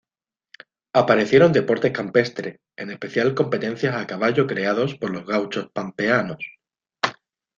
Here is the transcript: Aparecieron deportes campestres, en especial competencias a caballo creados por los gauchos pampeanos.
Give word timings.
Aparecieron 0.93 1.51
deportes 1.53 1.91
campestres, 1.91 2.59
en 2.75 2.89
especial 2.89 3.35
competencias 3.35 3.95
a 3.95 4.07
caballo 4.07 4.47
creados 4.47 4.95
por 4.95 5.11
los 5.11 5.27
gauchos 5.27 5.69
pampeanos. 5.71 6.37